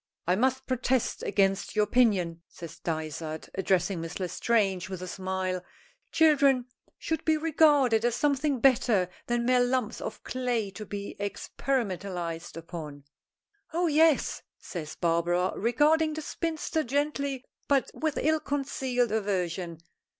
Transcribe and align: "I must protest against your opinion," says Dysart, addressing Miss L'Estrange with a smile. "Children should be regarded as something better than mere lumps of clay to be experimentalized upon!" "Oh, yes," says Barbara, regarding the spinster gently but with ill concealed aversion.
"I 0.25 0.35
must 0.35 0.65
protest 0.65 1.21
against 1.21 1.75
your 1.75 1.83
opinion," 1.83 2.41
says 2.47 2.79
Dysart, 2.79 3.49
addressing 3.53 4.01
Miss 4.01 4.19
L'Estrange 4.19 4.89
with 4.89 5.03
a 5.03 5.07
smile. 5.07 5.63
"Children 6.11 6.65
should 6.97 7.23
be 7.23 7.37
regarded 7.37 8.03
as 8.03 8.15
something 8.15 8.59
better 8.59 9.09
than 9.27 9.45
mere 9.45 9.59
lumps 9.63 10.01
of 10.01 10.23
clay 10.23 10.71
to 10.71 10.87
be 10.87 11.15
experimentalized 11.19 12.57
upon!" 12.57 13.03
"Oh, 13.73 13.85
yes," 13.85 14.41
says 14.57 14.95
Barbara, 14.95 15.51
regarding 15.55 16.15
the 16.15 16.23
spinster 16.23 16.81
gently 16.83 17.45
but 17.67 17.91
with 17.93 18.17
ill 18.17 18.39
concealed 18.39 19.11
aversion. 19.11 19.77